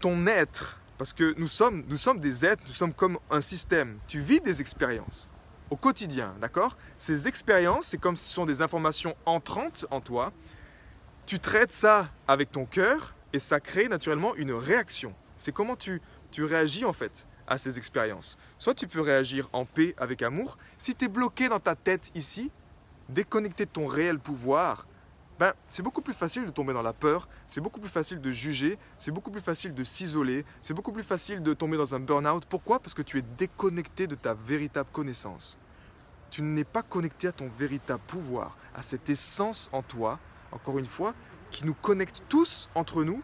ton 0.00 0.26
être, 0.26 0.78
parce 1.02 1.14
que 1.14 1.34
nous 1.36 1.48
sommes, 1.48 1.82
nous 1.88 1.96
sommes 1.96 2.20
des 2.20 2.46
êtres, 2.46 2.62
nous 2.64 2.72
sommes 2.72 2.94
comme 2.94 3.18
un 3.28 3.40
système. 3.40 3.98
Tu 4.06 4.20
vis 4.20 4.40
des 4.40 4.60
expériences 4.60 5.28
au 5.68 5.74
quotidien, 5.74 6.32
d'accord? 6.40 6.76
Ces 6.96 7.26
expériences, 7.26 7.86
c'est 7.86 7.98
comme 7.98 8.14
si 8.14 8.28
ce 8.28 8.34
sont 8.34 8.46
des 8.46 8.62
informations 8.62 9.16
entrantes 9.26 9.84
en 9.90 10.00
toi. 10.00 10.32
Tu 11.26 11.40
traites 11.40 11.72
ça 11.72 12.08
avec 12.28 12.52
ton 12.52 12.66
cœur 12.66 13.16
et 13.32 13.40
ça 13.40 13.58
crée 13.58 13.88
naturellement 13.88 14.36
une 14.36 14.52
réaction. 14.52 15.12
C'est 15.36 15.50
comment 15.50 15.74
tu, 15.74 16.00
tu 16.30 16.44
réagis 16.44 16.84
en 16.84 16.92
fait 16.92 17.26
à 17.48 17.58
ces 17.58 17.78
expériences. 17.78 18.38
Soit 18.56 18.74
tu 18.74 18.86
peux 18.86 19.00
réagir 19.00 19.48
en 19.52 19.64
paix 19.64 19.96
avec 19.98 20.22
amour. 20.22 20.56
Si 20.78 20.94
tu 20.94 21.06
es 21.06 21.08
bloqué 21.08 21.48
dans 21.48 21.58
ta 21.58 21.74
tête 21.74 22.12
ici, 22.14 22.52
déconnecté 23.08 23.64
de 23.64 23.70
ton 23.70 23.88
réel 23.88 24.20
pouvoir, 24.20 24.86
ben, 25.42 25.54
c'est 25.66 25.82
beaucoup 25.82 26.02
plus 26.02 26.14
facile 26.14 26.46
de 26.46 26.52
tomber 26.52 26.72
dans 26.72 26.82
la 26.82 26.92
peur, 26.92 27.28
c'est 27.48 27.60
beaucoup 27.60 27.80
plus 27.80 27.90
facile 27.90 28.20
de 28.20 28.30
juger, 28.30 28.78
c'est 28.96 29.10
beaucoup 29.10 29.32
plus 29.32 29.40
facile 29.40 29.74
de 29.74 29.82
s'isoler, 29.82 30.44
c'est 30.60 30.72
beaucoup 30.72 30.92
plus 30.92 31.02
facile 31.02 31.42
de 31.42 31.52
tomber 31.52 31.76
dans 31.76 31.96
un 31.96 31.98
burn-out. 31.98 32.44
Pourquoi? 32.46 32.78
Parce 32.78 32.94
que 32.94 33.02
tu 33.02 33.18
es 33.18 33.22
déconnecté 33.22 34.06
de 34.06 34.14
ta 34.14 34.34
véritable 34.34 34.88
connaissance. 34.92 35.58
Tu 36.30 36.42
n'es 36.42 36.62
pas 36.62 36.84
connecté 36.84 37.26
à 37.26 37.32
ton 37.32 37.48
véritable 37.48 38.04
pouvoir, 38.06 38.54
à 38.72 38.82
cette 38.82 39.10
essence 39.10 39.68
en 39.72 39.82
toi, 39.82 40.20
encore 40.52 40.78
une 40.78 40.86
fois, 40.86 41.12
qui 41.50 41.64
nous 41.64 41.74
connecte 41.74 42.22
tous 42.28 42.70
entre 42.76 43.02
nous. 43.02 43.20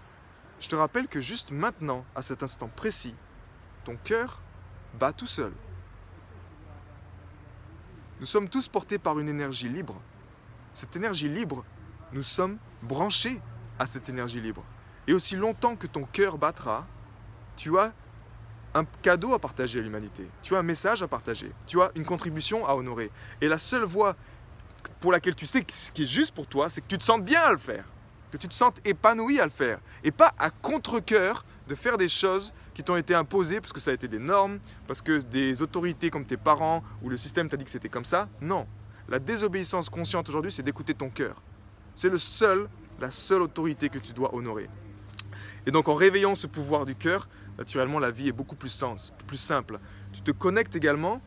Je 0.58 0.66
te 0.66 0.74
rappelle 0.74 1.06
que 1.06 1.20
juste 1.20 1.52
maintenant, 1.52 2.04
à 2.16 2.22
cet 2.22 2.42
instant 2.42 2.68
précis, 2.74 3.14
ton 3.84 3.96
cœur 4.02 4.42
bat 4.98 5.12
tout 5.12 5.28
seul. 5.28 5.52
Nous 8.18 8.26
sommes 8.26 8.48
tous 8.48 8.66
portés 8.66 8.98
par 8.98 9.20
une 9.20 9.28
énergie 9.28 9.68
libre. 9.68 10.02
Cette 10.74 10.96
énergie 10.96 11.28
libre 11.28 11.64
nous 12.12 12.22
sommes 12.22 12.58
branchés 12.82 13.40
à 13.78 13.86
cette 13.86 14.08
énergie 14.08 14.40
libre. 14.40 14.64
Et 15.06 15.12
aussi 15.12 15.36
longtemps 15.36 15.76
que 15.76 15.86
ton 15.86 16.04
cœur 16.04 16.38
battra, 16.38 16.86
tu 17.56 17.78
as 17.78 17.92
un 18.74 18.84
cadeau 19.02 19.34
à 19.34 19.38
partager 19.38 19.80
à 19.80 19.82
l'humanité. 19.82 20.28
Tu 20.42 20.54
as 20.54 20.58
un 20.58 20.62
message 20.62 21.02
à 21.02 21.08
partager. 21.08 21.52
Tu 21.66 21.80
as 21.80 21.90
une 21.94 22.04
contribution 22.04 22.66
à 22.66 22.74
honorer. 22.74 23.10
Et 23.40 23.48
la 23.48 23.58
seule 23.58 23.84
voie 23.84 24.14
pour 25.00 25.12
laquelle 25.12 25.34
tu 25.34 25.46
sais 25.46 25.64
ce 25.68 25.90
qui 25.90 26.04
est 26.04 26.06
juste 26.06 26.34
pour 26.34 26.46
toi, 26.46 26.68
c'est 26.68 26.80
que 26.80 26.86
tu 26.86 26.98
te 26.98 27.04
sentes 27.04 27.24
bien 27.24 27.42
à 27.42 27.52
le 27.52 27.58
faire. 27.58 27.84
Que 28.30 28.36
tu 28.36 28.46
te 28.46 28.54
sentes 28.54 28.80
épanoui 28.84 29.40
à 29.40 29.44
le 29.44 29.50
faire. 29.50 29.80
Et 30.04 30.10
pas 30.10 30.34
à 30.38 30.50
contre-coeur 30.50 31.44
de 31.66 31.74
faire 31.74 31.96
des 31.96 32.08
choses 32.08 32.52
qui 32.74 32.84
t'ont 32.84 32.96
été 32.96 33.14
imposées 33.14 33.60
parce 33.60 33.72
que 33.72 33.80
ça 33.80 33.90
a 33.90 33.94
été 33.94 34.06
des 34.06 34.18
normes, 34.18 34.58
parce 34.86 35.00
que 35.00 35.20
des 35.20 35.62
autorités 35.62 36.10
comme 36.10 36.26
tes 36.26 36.36
parents 36.36 36.82
ou 37.02 37.08
le 37.08 37.16
système 37.16 37.48
t'a 37.48 37.56
dit 37.56 37.64
que 37.64 37.70
c'était 37.70 37.88
comme 37.88 38.04
ça. 38.04 38.28
Non. 38.40 38.66
La 39.08 39.18
désobéissance 39.18 39.88
consciente 39.88 40.28
aujourd'hui, 40.28 40.52
c'est 40.52 40.62
d'écouter 40.62 40.92
ton 40.92 41.08
cœur. 41.08 41.42
C'est 41.98 42.10
le 42.10 42.18
seul, 42.18 42.68
la 43.00 43.10
seule 43.10 43.42
autorité 43.42 43.88
que 43.88 43.98
tu 43.98 44.12
dois 44.12 44.32
honorer. 44.32 44.70
Et 45.66 45.72
donc 45.72 45.88
en 45.88 45.94
réveillant 45.94 46.36
ce 46.36 46.46
pouvoir 46.46 46.86
du 46.86 46.94
cœur, 46.94 47.28
naturellement 47.58 47.98
la 47.98 48.12
vie 48.12 48.28
est 48.28 48.32
beaucoup 48.32 48.54
plus, 48.54 48.68
sens, 48.68 49.12
plus 49.26 49.36
simple. 49.36 49.80
Tu 50.12 50.20
te 50.20 50.30
connectes 50.30 50.76
également, 50.76 51.20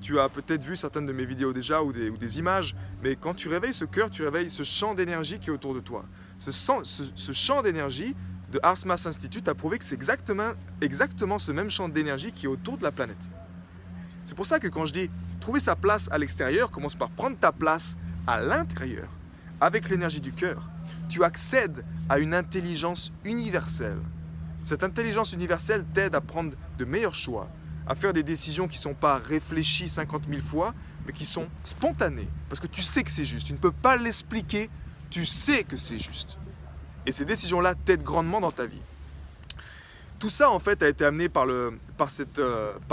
tu 0.00 0.18
as 0.18 0.30
peut-être 0.30 0.64
vu 0.64 0.76
certaines 0.76 1.04
de 1.04 1.12
mes 1.12 1.26
vidéos 1.26 1.52
déjà 1.52 1.82
ou 1.82 1.92
des, 1.92 2.38
images, 2.38 2.74
mais 3.02 3.16
quand 3.16 3.34
tu 3.34 3.48
réveilles 3.48 3.74
ce 3.74 3.84
cœur, 3.84 4.08
tu 4.08 4.22
réveilles 4.22 4.50
ce 4.50 4.62
champ 4.62 4.94
d'énergie 4.94 5.38
qui 5.40 5.50
est 5.50 5.52
autour 5.52 5.74
de 5.74 5.80
toi. 5.80 6.06
Ce 6.38 7.32
champ 7.34 7.60
d'énergie 7.60 8.16
de 8.50 8.58
Ars 8.62 8.86
Mass 8.86 9.04
Institute 9.04 9.46
a 9.46 9.54
prouvé 9.54 9.76
que 9.76 9.84
c'est 9.84 9.94
exactement, 9.94 10.52
exactement 10.80 11.38
ce 11.38 11.52
même 11.52 11.68
champ 11.68 11.90
d'énergie 11.90 12.32
qui 12.32 12.46
est 12.46 12.48
autour 12.48 12.78
de 12.78 12.82
la 12.82 12.92
planète. 12.92 13.30
C'est 14.24 14.34
pour 14.34 14.46
ça 14.46 14.58
que 14.58 14.68
quand 14.68 14.86
je 14.86 14.94
dis 14.94 15.10
trouver 15.38 15.60
sa 15.60 15.76
place 15.76 16.08
à 16.10 16.16
l'extérieur, 16.16 16.70
commence 16.70 16.94
par 16.94 17.10
prendre 17.10 17.36
ta 17.38 17.52
place 17.52 17.98
à 18.26 18.40
l'intérieur, 18.40 19.10
avec 19.60 19.88
l'énergie 19.88 20.20
du 20.20 20.32
cœur. 20.32 20.68
Tu 21.08 21.24
accèdes 21.24 21.84
à 22.08 22.18
une 22.18 22.34
intelligence 22.34 23.12
universelle. 23.24 23.98
Cette 24.62 24.82
intelligence 24.82 25.32
universelle 25.32 25.84
t'aide 25.92 26.14
à 26.14 26.20
prendre 26.20 26.54
de 26.78 26.84
meilleurs 26.84 27.14
choix, 27.14 27.48
à 27.86 27.94
faire 27.94 28.12
des 28.12 28.22
décisions 28.22 28.66
qui 28.66 28.78
ne 28.78 28.82
sont 28.82 28.94
pas 28.94 29.18
réfléchies 29.18 29.88
50 29.88 30.22
000 30.28 30.40
fois, 30.40 30.74
mais 31.06 31.12
qui 31.12 31.26
sont 31.26 31.48
spontanées. 31.62 32.28
Parce 32.48 32.60
que 32.60 32.66
tu 32.66 32.82
sais 32.82 33.02
que 33.02 33.10
c'est 33.10 33.24
juste. 33.24 33.46
Tu 33.46 33.52
ne 33.52 33.58
peux 33.58 33.72
pas 33.72 33.96
l'expliquer, 33.96 34.70
tu 35.10 35.24
sais 35.24 35.64
que 35.64 35.76
c'est 35.76 35.98
juste. 35.98 36.38
Et 37.06 37.12
ces 37.12 37.24
décisions-là 37.24 37.74
t'aident 37.74 38.02
grandement 38.02 38.40
dans 38.40 38.50
ta 38.50 38.66
vie. 38.66 38.80
Tout 40.18 40.30
ça, 40.30 40.50
en 40.50 40.58
fait, 40.58 40.82
a 40.82 40.88
été 40.88 41.04
amené 41.04 41.28
par, 41.28 41.46
euh, 41.48 41.70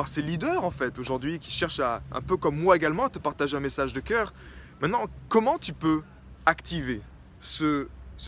ces 0.05 0.21
leaders, 0.21 0.65
en 0.65 0.71
fait, 0.71 0.99
aujourd'hui, 0.99 1.39
qui 1.39 1.51
cherchent 1.51 1.79
à, 1.79 2.01
un 2.11 2.21
peu 2.21 2.35
comme 2.35 2.59
moi 2.59 2.75
également, 2.75 3.05
à 3.05 3.09
te 3.09 3.19
partager 3.19 3.55
un 3.55 3.61
message 3.61 3.93
de 3.93 4.01
cœur. 4.01 4.33
Maintenant, 4.81 5.05
comment 5.29 5.57
tu 5.57 5.71
peux 5.71 6.01
activer 6.45 7.01
ce, 7.39 7.87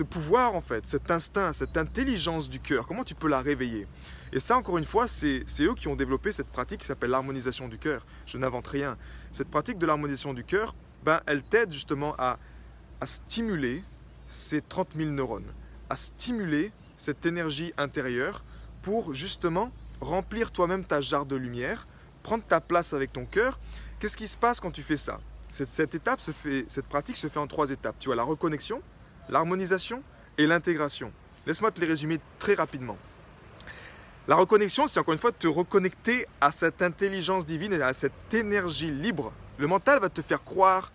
pouvoir, 0.09 0.55
en 0.55 0.61
fait, 0.61 0.85
cet 0.85 1.11
instinct, 1.11 1.53
cette 1.53 1.77
intelligence 1.77 2.49
du 2.49 2.59
cœur 2.59 2.87
Comment 2.87 3.03
tu 3.03 3.15
peux 3.15 3.27
la 3.27 3.41
réveiller? 3.41 3.87
Et 4.31 4.39
ça, 4.39 4.57
encore 4.57 4.77
une 4.77 4.85
fois, 4.85 5.07
c'est 5.07 5.43
eux 5.61 5.75
qui 5.75 5.87
ont 5.87 5.95
développé 5.95 6.31
cette 6.31 6.47
pratique 6.47 6.81
qui 6.81 6.87
s'appelle 6.87 7.11
l'harmonisation 7.11 7.67
du 7.67 7.77
cœur. 7.77 8.05
Je 8.25 8.37
n'invente 8.37 8.67
rien. 8.67 8.97
Cette 9.31 9.49
pratique 9.49 9.77
de 9.77 9.85
l'harmonisation 9.85 10.33
du 10.33 10.43
cœur, 10.43 10.73
ben, 11.03 11.21
elle 11.27 11.43
t'aide 11.43 11.71
justement 11.71 12.15
à, 12.17 12.39
à 12.99 13.05
stimuler 13.05 13.83
ces 14.27 14.61
30 14.61 14.89
000 14.97 15.11
neurones, 15.11 15.51
à 15.89 15.95
stimuler 15.95 16.71
cette 16.97 17.25
énergie 17.25 17.73
intérieure 17.77 18.43
pour 18.81 19.13
justement 19.13 19.71
remplir 20.01 20.51
toi-même 20.51 20.83
ta 20.83 21.01
jarre 21.01 21.25
de 21.25 21.35
lumière, 21.35 21.87
prendre 22.23 22.43
ta 22.43 22.61
place 22.61 22.93
avec 22.93 23.13
ton 23.13 23.25
cœur. 23.25 23.59
Qu'est-ce 23.99 24.17
qui 24.17 24.27
se 24.27 24.37
passe 24.37 24.59
quand 24.59 24.71
tu 24.71 24.81
fais 24.81 24.97
ça? 24.97 25.19
Cette, 25.53 25.93
étape 25.93 26.19
se 26.19 26.31
fait, 26.31 26.65
cette 26.67 26.87
pratique 26.87 27.15
se 27.15 27.27
fait 27.27 27.37
en 27.37 27.45
trois 27.45 27.69
étapes. 27.69 27.95
Tu 27.99 28.11
as 28.11 28.15
la 28.15 28.23
reconnexion, 28.23 28.81
l'harmonisation 29.29 30.01
et 30.39 30.47
l'intégration. 30.47 31.13
Laisse-moi 31.45 31.69
te 31.69 31.79
les 31.79 31.85
résumer 31.85 32.19
très 32.39 32.55
rapidement. 32.55 32.97
La 34.27 34.35
reconnexion, 34.35 34.87
c'est 34.87 34.99
encore 34.99 35.13
une 35.13 35.19
fois 35.19 35.31
te 35.31 35.45
reconnecter 35.45 36.25
à 36.41 36.51
cette 36.51 36.81
intelligence 36.81 37.45
divine 37.45 37.73
et 37.73 37.81
à 37.81 37.93
cette 37.93 38.33
énergie 38.33 38.89
libre. 38.89 39.31
Le 39.59 39.67
mental 39.67 39.99
va 39.99 40.09
te 40.09 40.23
faire 40.23 40.43
croire 40.43 40.91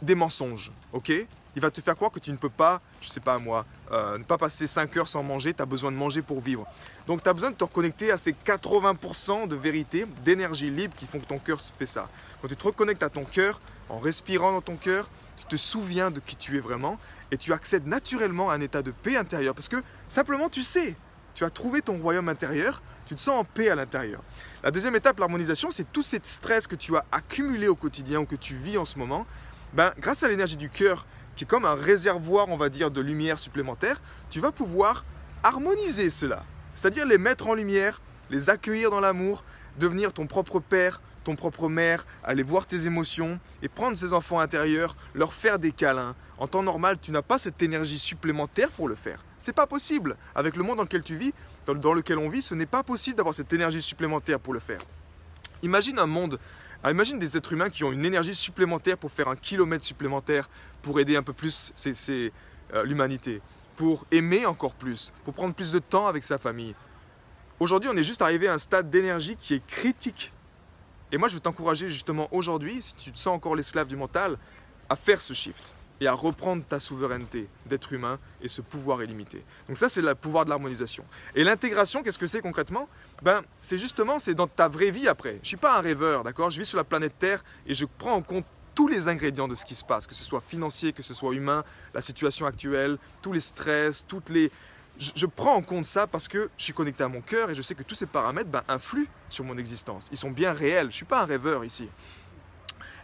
des 0.00 0.14
mensonges, 0.14 0.72
ok? 0.94 1.12
Il 1.56 1.62
va 1.62 1.70
te 1.70 1.80
faire 1.80 1.96
croire 1.96 2.10
que 2.10 2.18
tu 2.18 2.30
ne 2.30 2.36
peux 2.36 2.50
pas, 2.50 2.82
je 3.00 3.08
sais 3.08 3.18
pas 3.18 3.38
moi, 3.38 3.64
euh, 3.90 4.18
ne 4.18 4.24
pas 4.24 4.36
passer 4.36 4.66
5 4.66 4.94
heures 4.98 5.08
sans 5.08 5.22
manger, 5.22 5.54
tu 5.54 5.62
as 5.62 5.66
besoin 5.66 5.90
de 5.90 5.96
manger 5.96 6.20
pour 6.20 6.42
vivre. 6.42 6.66
Donc 7.06 7.22
tu 7.22 7.28
as 7.30 7.32
besoin 7.32 7.50
de 7.50 7.56
te 7.56 7.64
reconnecter 7.64 8.12
à 8.12 8.18
ces 8.18 8.32
80% 8.32 9.48
de 9.48 9.56
vérité, 9.56 10.04
d'énergie 10.22 10.70
libre 10.70 10.94
qui 10.94 11.06
font 11.06 11.18
que 11.18 11.24
ton 11.24 11.38
cœur 11.38 11.58
fait 11.60 11.86
ça. 11.86 12.10
Quand 12.42 12.48
tu 12.48 12.56
te 12.56 12.64
reconnectes 12.64 13.02
à 13.02 13.08
ton 13.08 13.24
cœur, 13.24 13.58
en 13.88 13.98
respirant 13.98 14.52
dans 14.52 14.60
ton 14.60 14.76
cœur, 14.76 15.08
tu 15.38 15.46
te 15.46 15.56
souviens 15.56 16.10
de 16.10 16.20
qui 16.20 16.36
tu 16.36 16.58
es 16.58 16.60
vraiment 16.60 16.98
et 17.30 17.38
tu 17.38 17.54
accèdes 17.54 17.86
naturellement 17.86 18.50
à 18.50 18.54
un 18.54 18.60
état 18.60 18.82
de 18.82 18.90
paix 18.90 19.16
intérieure 19.16 19.54
parce 19.54 19.68
que 19.68 19.82
simplement 20.08 20.50
tu 20.50 20.62
sais, 20.62 20.94
tu 21.34 21.44
as 21.44 21.50
trouvé 21.50 21.80
ton 21.80 21.98
royaume 21.98 22.28
intérieur, 22.28 22.82
tu 23.06 23.14
te 23.14 23.20
sens 23.20 23.40
en 23.40 23.44
paix 23.44 23.70
à 23.70 23.74
l'intérieur. 23.74 24.22
La 24.62 24.70
deuxième 24.70 24.96
étape, 24.96 25.18
l'harmonisation, 25.20 25.70
c'est 25.70 25.90
tout 25.90 26.02
ce 26.02 26.18
stress 26.22 26.66
que 26.66 26.76
tu 26.76 26.94
as 26.96 27.04
accumulé 27.12 27.68
au 27.68 27.76
quotidien 27.76 28.20
ou 28.20 28.26
que 28.26 28.36
tu 28.36 28.56
vis 28.56 28.76
en 28.76 28.84
ce 28.84 28.98
moment. 28.98 29.26
Ben, 29.72 29.92
grâce 29.98 30.22
à 30.22 30.28
l'énergie 30.28 30.56
du 30.56 30.70
cœur 30.70 31.06
qui 31.36 31.44
est 31.44 31.46
comme 31.46 31.64
un 31.64 31.74
réservoir, 31.74 32.48
on 32.48 32.56
va 32.56 32.68
dire, 32.68 32.90
de 32.90 33.00
lumière 33.00 33.38
supplémentaire, 33.38 34.00
tu 34.30 34.40
vas 34.40 34.52
pouvoir 34.52 35.04
harmoniser 35.42 36.10
cela. 36.10 36.44
C'est-à-dire 36.74 37.06
les 37.06 37.18
mettre 37.18 37.46
en 37.46 37.54
lumière, 37.54 38.00
les 38.30 38.50
accueillir 38.50 38.90
dans 38.90 39.00
l'amour, 39.00 39.44
devenir 39.78 40.12
ton 40.12 40.26
propre 40.26 40.60
père, 40.60 41.00
ton 41.24 41.36
propre 41.36 41.68
mère, 41.68 42.06
aller 42.24 42.42
voir 42.42 42.66
tes 42.66 42.86
émotions 42.86 43.38
et 43.62 43.68
prendre 43.68 43.96
ces 43.96 44.12
enfants 44.12 44.38
intérieurs, 44.38 44.96
leur 45.14 45.32
faire 45.32 45.58
des 45.58 45.72
câlins. 45.72 46.14
En 46.38 46.46
temps 46.46 46.62
normal, 46.62 46.98
tu 47.00 47.10
n'as 47.12 47.22
pas 47.22 47.38
cette 47.38 47.62
énergie 47.62 47.98
supplémentaire 47.98 48.70
pour 48.70 48.88
le 48.88 48.94
faire. 48.94 49.24
C'est 49.38 49.52
pas 49.52 49.66
possible. 49.66 50.16
Avec 50.34 50.56
le 50.56 50.62
monde 50.62 50.76
dans 50.76 50.84
lequel 50.84 51.02
tu 51.02 51.16
vis, 51.16 51.32
dans 51.66 51.92
lequel 51.92 52.18
on 52.18 52.28
vit, 52.28 52.42
ce 52.42 52.54
n'est 52.54 52.66
pas 52.66 52.82
possible 52.82 53.16
d'avoir 53.16 53.34
cette 53.34 53.52
énergie 53.52 53.82
supplémentaire 53.82 54.40
pour 54.40 54.54
le 54.54 54.60
faire. 54.60 54.80
Imagine 55.62 55.98
un 55.98 56.06
monde 56.06 56.38
ah, 56.86 56.92
imagine 56.92 57.18
des 57.18 57.36
êtres 57.36 57.52
humains 57.52 57.68
qui 57.68 57.82
ont 57.82 57.90
une 57.90 58.04
énergie 58.04 58.32
supplémentaire 58.32 58.96
pour 58.96 59.10
faire 59.10 59.26
un 59.26 59.34
kilomètre 59.34 59.84
supplémentaire, 59.84 60.48
pour 60.82 61.00
aider 61.00 61.16
un 61.16 61.22
peu 61.24 61.32
plus 61.32 61.74
euh, 62.08 62.84
l'humanité, 62.84 63.42
pour 63.74 64.06
aimer 64.12 64.46
encore 64.46 64.72
plus, 64.72 65.12
pour 65.24 65.34
prendre 65.34 65.52
plus 65.52 65.72
de 65.72 65.80
temps 65.80 66.06
avec 66.06 66.22
sa 66.22 66.38
famille. 66.38 66.76
Aujourd'hui, 67.58 67.90
on 67.92 67.96
est 67.96 68.04
juste 68.04 68.22
arrivé 68.22 68.46
à 68.46 68.54
un 68.54 68.58
stade 68.58 68.88
d'énergie 68.88 69.34
qui 69.34 69.54
est 69.54 69.66
critique. 69.66 70.32
Et 71.10 71.18
moi, 71.18 71.28
je 71.28 71.34
veux 71.34 71.40
t'encourager 71.40 71.88
justement 71.88 72.28
aujourd'hui, 72.30 72.80
si 72.80 72.94
tu 72.94 73.10
te 73.10 73.18
sens 73.18 73.34
encore 73.34 73.56
l'esclave 73.56 73.88
du 73.88 73.96
mental, 73.96 74.36
à 74.88 74.94
faire 74.94 75.20
ce 75.20 75.34
shift 75.34 75.76
et 76.00 76.06
à 76.06 76.12
reprendre 76.12 76.62
ta 76.64 76.80
souveraineté 76.80 77.48
d'être 77.66 77.92
humain 77.92 78.18
et 78.42 78.48
ce 78.48 78.60
pouvoir 78.60 79.02
illimité. 79.02 79.44
Donc 79.68 79.78
ça, 79.78 79.88
c'est 79.88 80.02
le 80.02 80.14
pouvoir 80.14 80.44
de 80.44 80.50
l'harmonisation. 80.50 81.04
Et 81.34 81.44
l'intégration, 81.44 82.02
qu'est-ce 82.02 82.18
que 82.18 82.26
c'est 82.26 82.40
concrètement? 82.40 82.88
Ben, 83.22 83.42
c'est 83.60 83.78
justement, 83.78 84.18
c'est 84.18 84.34
dans 84.34 84.46
ta 84.46 84.68
vraie 84.68 84.90
vie 84.90 85.08
après. 85.08 85.38
Je 85.42 85.48
suis 85.48 85.56
pas 85.56 85.78
un 85.78 85.80
rêveur, 85.80 86.24
d'accord? 86.24 86.50
Je 86.50 86.58
vis 86.58 86.66
sur 86.66 86.76
la 86.76 86.84
planète 86.84 87.18
Terre 87.18 87.42
et 87.66 87.74
je 87.74 87.84
prends 87.84 88.14
en 88.14 88.22
compte 88.22 88.44
tous 88.74 88.88
les 88.88 89.08
ingrédients 89.08 89.48
de 89.48 89.54
ce 89.54 89.64
qui 89.64 89.74
se 89.74 89.84
passe, 89.84 90.06
que 90.06 90.14
ce 90.14 90.22
soit 90.22 90.42
financier, 90.46 90.92
que 90.92 91.02
ce 91.02 91.14
soit 91.14 91.32
humain, 91.34 91.64
la 91.94 92.02
situation 92.02 92.44
actuelle, 92.44 92.98
tous 93.22 93.32
les 93.32 93.40
stress, 93.40 94.06
toutes 94.06 94.28
les... 94.28 94.52
Je, 94.98 95.26
prends 95.26 95.56
en 95.56 95.62
compte 95.62 95.84
ça 95.84 96.06
parce 96.06 96.26
que 96.26 96.50
je 96.56 96.64
suis 96.64 96.72
connecté 96.72 97.04
à 97.04 97.08
mon 97.08 97.20
cœur 97.20 97.50
et 97.50 97.54
je 97.54 97.60
sais 97.60 97.74
que 97.74 97.82
tous 97.82 97.94
ces 97.94 98.06
paramètres 98.06 98.48
ben, 98.48 98.62
influent 98.66 99.08
sur 99.28 99.44
mon 99.44 99.58
existence. 99.58 100.08
Ils 100.10 100.16
sont 100.16 100.30
bien 100.30 100.52
réels. 100.52 100.84
Je 100.84 100.86
ne 100.86 100.92
suis 100.92 101.04
pas 101.04 101.22
un 101.22 101.26
rêveur 101.26 101.64
ici. 101.64 101.88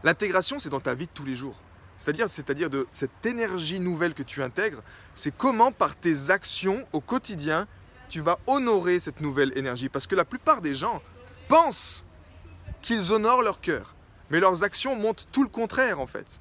L'intégration, 0.03 0.59
c'est 0.59 0.71
dans 0.71 0.81
ta 0.81 0.95
vie 0.95 1.07
de 1.07 1.13
tous 1.13 1.25
les 1.25 1.37
jours. 1.37 1.59
C'est-à-dire, 2.03 2.29
c'est-à-dire 2.29 2.69
de 2.69 2.89
cette 2.91 3.25
énergie 3.25 3.79
nouvelle 3.79 4.13
que 4.13 4.25
tu 4.25 4.43
intègres, 4.43 4.83
c'est 5.15 5.33
comment 5.37 5.71
par 5.71 5.95
tes 5.95 6.31
actions 6.31 6.85
au 6.93 7.01
quotidien, 7.01 7.69
tu 8.09 8.21
vas 8.21 8.41
honorer 8.49 8.99
cette 8.99 9.21
nouvelle 9.21 9.57
énergie. 9.57 9.89
Parce 9.89 10.09
que 10.09 10.17
la 10.17 10.25
plupart 10.25 10.63
des 10.63 10.75
gens 10.75 11.01
pensent 11.47 12.05
qu'ils 12.81 13.13
honorent 13.13 13.43
leur 13.43 13.61
cœur, 13.61 13.95
mais 14.31 14.41
leurs 14.41 14.65
actions 14.65 14.97
montrent 14.97 15.27
tout 15.27 15.45
le 15.45 15.49
contraire 15.49 16.01
en 16.01 16.07
fait. 16.09 16.41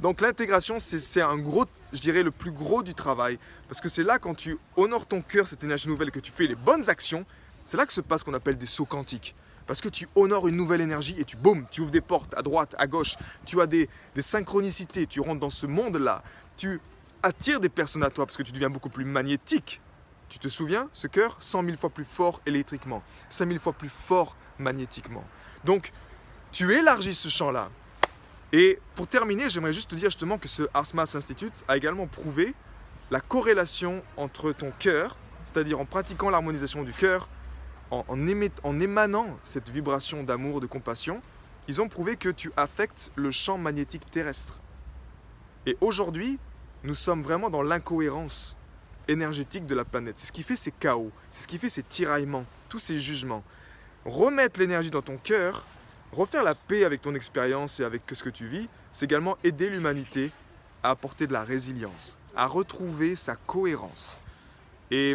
Donc 0.00 0.22
l'intégration, 0.22 0.78
c'est 0.78 1.20
un 1.20 1.36
gros, 1.36 1.66
je 1.92 2.00
dirais, 2.00 2.22
le 2.22 2.30
plus 2.30 2.50
gros 2.50 2.82
du 2.82 2.94
travail. 2.94 3.38
Parce 3.68 3.82
que 3.82 3.90
c'est 3.90 4.04
là, 4.04 4.18
quand 4.18 4.34
tu 4.34 4.56
honores 4.76 5.04
ton 5.04 5.20
cœur, 5.20 5.46
cette 5.46 5.62
énergie 5.62 5.88
nouvelle, 5.88 6.10
que 6.10 6.20
tu 6.20 6.32
fais 6.32 6.46
les 6.46 6.54
bonnes 6.54 6.88
actions, 6.88 7.26
c'est 7.66 7.76
là 7.76 7.84
que 7.84 7.92
se 7.92 8.00
passe 8.00 8.20
ce 8.20 8.24
qu'on 8.24 8.34
appelle 8.34 8.56
des 8.56 8.64
sauts 8.64 8.86
quantiques. 8.86 9.34
Parce 9.72 9.80
que 9.80 9.88
tu 9.88 10.06
honores 10.16 10.48
une 10.48 10.56
nouvelle 10.56 10.82
énergie 10.82 11.14
et 11.18 11.24
tu, 11.24 11.34
boum, 11.34 11.64
tu 11.70 11.80
ouvres 11.80 11.90
des 11.90 12.02
portes 12.02 12.34
à 12.34 12.42
droite, 12.42 12.74
à 12.76 12.86
gauche. 12.86 13.16
Tu 13.46 13.58
as 13.58 13.66
des, 13.66 13.88
synchronicités, 14.18 15.06
tu 15.06 15.22
rentres 15.22 15.40
dans 15.40 15.48
ce 15.48 15.66
monde-là. 15.66 16.22
Tu 16.58 16.78
attires 17.22 17.58
des 17.58 17.70
personnes 17.70 18.02
à 18.02 18.10
toi 18.10 18.26
parce 18.26 18.36
que 18.36 18.42
tu 18.42 18.52
deviens 18.52 18.68
beaucoup 18.68 18.90
plus 18.90 19.06
magnétique. 19.06 19.80
Tu 20.28 20.38
te 20.38 20.48
souviens, 20.48 20.90
ce 20.92 21.06
cœur, 21.06 21.36
100 21.38 21.64
000 21.64 21.78
fois 21.78 21.88
plus 21.88 22.04
fort 22.04 22.42
électriquement, 22.44 23.02
5 23.30 23.48
000 23.48 23.60
fois 23.60 23.72
plus 23.72 23.88
fort 23.88 24.36
magnétiquement. 24.58 25.24
Donc, 25.64 25.90
tu 26.50 26.74
élargis 26.74 27.14
ce 27.14 27.30
champ-là. 27.30 27.70
Et 28.52 28.78
pour 28.94 29.06
terminer, 29.06 29.48
j'aimerais 29.48 29.72
juste 29.72 29.88
te 29.88 29.94
dire 29.94 30.10
justement 30.10 30.36
que 30.36 30.48
ce 30.48 30.64
Arsmas 30.74 31.14
Institute 31.14 31.64
a 31.66 31.78
également 31.78 32.06
prouvé 32.06 32.54
la 33.10 33.20
corrélation 33.20 34.02
entre 34.18 34.52
ton 34.52 34.70
cœur, 34.78 35.16
c'est-à-dire 35.46 35.80
en 35.80 35.86
pratiquant 35.86 36.28
l'harmonisation 36.28 36.82
du 36.82 36.92
cœur, 36.92 37.26
en, 37.92 38.80
émanant 38.80 39.38
cette 39.42 39.70
vibration 39.70 40.22
d'amour, 40.22 40.60
de 40.60 40.66
compassion, 40.66 41.20
ils 41.68 41.80
ont 41.80 41.88
prouvé 41.88 42.16
que 42.16 42.30
tu 42.30 42.50
affectes 42.56 43.12
le 43.16 43.30
champ 43.30 43.58
magnétique 43.58 44.10
terrestre. 44.10 44.58
Et 45.66 45.76
aujourd'hui, 45.80 46.38
nous 46.84 46.94
sommes 46.94 47.22
vraiment 47.22 47.50
dans 47.50 47.62
l'incohérence 47.62 48.56
énergétique 49.08 49.66
de 49.66 49.74
la 49.74 49.84
planète. 49.84 50.18
C'est 50.18 50.26
ce 50.26 50.32
qui 50.32 50.42
fait 50.42 50.56
ces 50.56 50.72
chaos, 50.72 51.12
c'est 51.30 51.42
ce 51.42 51.48
qui 51.48 51.58
fait 51.58 51.68
ces 51.68 51.82
tiraillements, 51.82 52.46
tous 52.68 52.78
ces 52.78 52.98
jugements. 52.98 53.44
Remettre 54.04 54.58
l'énergie 54.58 54.90
dans 54.90 55.02
ton 55.02 55.18
cœur, 55.18 55.64
refaire 56.12 56.42
la 56.42 56.54
paix 56.54 56.84
avec 56.84 57.02
ton 57.02 57.14
expérience 57.14 57.78
et 57.78 57.84
avec 57.84 58.02
ce 58.12 58.24
que 58.24 58.30
tu 58.30 58.46
vis, 58.46 58.68
c'est 58.90 59.04
également 59.04 59.36
aider 59.44 59.68
l'humanité 59.68 60.32
à 60.82 60.90
apporter 60.90 61.26
de 61.26 61.32
la 61.32 61.44
résilience, 61.44 62.18
à 62.34 62.46
retrouver 62.46 63.16
sa 63.16 63.36
cohérence. 63.36 64.18
Et 64.90 65.14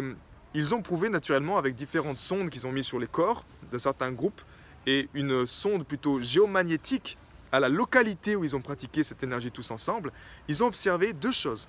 ils 0.58 0.74
ont 0.74 0.82
prouvé 0.82 1.08
naturellement 1.08 1.56
avec 1.56 1.76
différentes 1.76 2.16
sondes 2.16 2.50
qu'ils 2.50 2.66
ont 2.66 2.72
mises 2.72 2.86
sur 2.86 2.98
les 2.98 3.06
corps 3.06 3.44
de 3.70 3.78
certains 3.78 4.10
groupes 4.10 4.40
et 4.86 5.08
une 5.14 5.46
sonde 5.46 5.86
plutôt 5.86 6.20
géomagnétique 6.20 7.16
à 7.52 7.60
la 7.60 7.68
localité 7.68 8.34
où 8.34 8.42
ils 8.42 8.56
ont 8.56 8.60
pratiqué 8.60 9.04
cette 9.04 9.22
énergie 9.22 9.52
tous 9.52 9.70
ensemble, 9.70 10.10
ils 10.48 10.64
ont 10.64 10.66
observé 10.66 11.12
deux 11.12 11.30
choses. 11.30 11.68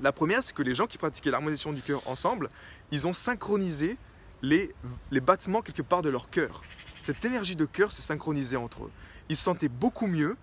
La 0.00 0.10
première, 0.10 0.42
c'est 0.42 0.54
que 0.54 0.62
les 0.62 0.74
gens 0.74 0.86
qui 0.86 0.96
pratiquaient 0.96 1.30
l'harmonisation 1.30 1.74
du 1.74 1.82
cœur 1.82 2.00
ensemble, 2.08 2.48
ils 2.90 3.06
ont 3.06 3.12
synchronisé 3.12 3.98
les, 4.40 4.74
les 5.10 5.20
battements 5.20 5.60
quelque 5.60 5.82
part 5.82 6.00
de 6.00 6.08
leur 6.08 6.30
cœur. 6.30 6.62
Cette 7.00 7.22
énergie 7.26 7.56
de 7.56 7.66
cœur 7.66 7.92
s'est 7.92 8.00
synchronisée 8.00 8.56
entre 8.56 8.84
eux. 8.84 8.90
Ils 9.28 9.36
se 9.36 9.44
sentaient 9.44 9.68
beaucoup 9.68 10.06
mieux. 10.06 10.38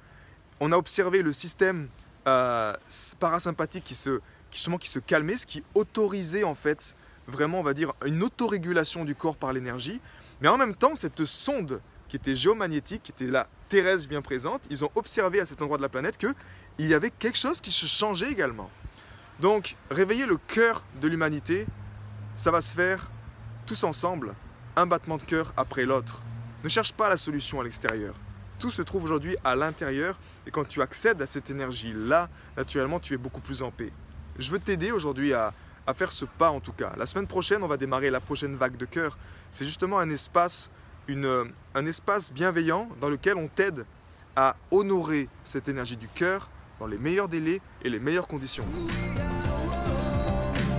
On 0.59 0.71
a 0.71 0.77
observé 0.77 1.23
le 1.23 1.33
système 1.33 1.89
euh, 2.27 2.73
parasympathique 3.19 3.83
qui 3.83 3.95
se, 3.95 4.21
qui, 4.51 4.69
qui 4.77 4.89
se 4.89 4.99
calmait, 4.99 5.37
ce 5.37 5.47
qui 5.47 5.63
autorisait 5.73 6.43
en 6.43 6.53
fait 6.55 6.95
vraiment, 7.31 7.59
on 7.59 7.63
va 7.63 7.73
dire, 7.73 7.93
une 8.05 8.21
autorégulation 8.21 9.05
du 9.05 9.15
corps 9.15 9.35
par 9.35 9.53
l'énergie. 9.53 10.01
Mais 10.41 10.47
en 10.47 10.57
même 10.57 10.75
temps, 10.75 10.95
cette 10.95 11.25
sonde 11.25 11.81
qui 12.07 12.17
était 12.17 12.35
géomagnétique, 12.35 13.03
qui 13.03 13.11
était 13.11 13.31
là 13.31 13.47
terrestre 13.69 14.09
bien 14.09 14.21
présente, 14.21 14.67
ils 14.69 14.83
ont 14.83 14.91
observé 14.95 15.39
à 15.39 15.45
cet 15.45 15.61
endroit 15.61 15.77
de 15.77 15.81
la 15.81 15.89
planète 15.89 16.17
qu'il 16.17 16.87
y 16.87 16.93
avait 16.93 17.09
quelque 17.09 17.37
chose 17.37 17.61
qui 17.61 17.71
se 17.71 17.85
changeait 17.85 18.31
également. 18.31 18.69
Donc, 19.39 19.77
réveiller 19.89 20.25
le 20.25 20.37
cœur 20.37 20.83
de 20.99 21.07
l'humanité, 21.07 21.65
ça 22.35 22.51
va 22.51 22.61
se 22.61 22.75
faire 22.75 23.09
tous 23.65 23.83
ensemble, 23.83 24.35
un 24.75 24.85
battement 24.85 25.17
de 25.17 25.23
cœur 25.23 25.53
après 25.55 25.85
l'autre. 25.85 26.21
Ne 26.63 26.69
cherche 26.69 26.91
pas 26.91 27.09
la 27.09 27.17
solution 27.17 27.61
à 27.61 27.63
l'extérieur. 27.63 28.13
Tout 28.59 28.69
se 28.69 28.81
trouve 28.81 29.05
aujourd'hui 29.05 29.37
à 29.43 29.55
l'intérieur 29.55 30.19
et 30.45 30.51
quand 30.51 30.67
tu 30.67 30.81
accèdes 30.81 31.21
à 31.21 31.25
cette 31.25 31.49
énergie-là, 31.49 32.29
naturellement, 32.57 32.99
tu 32.99 33.13
es 33.13 33.17
beaucoup 33.17 33.41
plus 33.41 33.63
en 33.63 33.71
paix. 33.71 33.91
Je 34.37 34.51
veux 34.51 34.59
t'aider 34.59 34.91
aujourd'hui 34.91 35.33
à, 35.33 35.53
à 35.87 35.93
faire 35.93 36.11
ce 36.11 36.25
pas 36.25 36.51
en 36.51 36.59
tout 36.59 36.73
cas. 36.73 36.93
La 36.97 37.05
semaine 37.05 37.27
prochaine, 37.27 37.63
on 37.63 37.67
va 37.67 37.77
démarrer 37.77 38.09
la 38.09 38.19
prochaine 38.19 38.55
vague 38.55 38.77
de 38.77 38.85
cœur. 38.85 39.17
C'est 39.49 39.65
justement 39.65 39.99
un 39.99 40.09
espace 40.09 40.71
une, 41.07 41.51
un 41.75 41.85
espace 41.85 42.33
bienveillant 42.33 42.89
dans 42.99 43.09
lequel 43.09 43.35
on 43.35 43.47
t'aide 43.47 43.85
à 44.35 44.55
honorer 44.71 45.27
cette 45.43 45.67
énergie 45.67 45.97
du 45.97 46.07
cœur 46.07 46.49
dans 46.79 46.87
les 46.87 46.97
meilleurs 46.97 47.27
délais 47.27 47.61
et 47.83 47.89
les 47.89 47.99
meilleures 47.99 48.27
conditions. 48.27 48.65